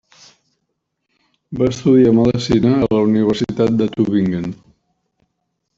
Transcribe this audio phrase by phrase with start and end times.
[1.59, 4.53] Va estudiar medicina a la universitat de Tübingen.